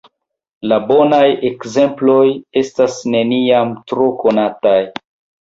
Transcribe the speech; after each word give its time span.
La 0.69 0.77
bonaj 0.91 1.27
ekzemploj 1.49 2.23
estas 2.63 2.97
neniam 3.17 3.77
tro 3.93 4.09
konataj! 4.25 4.77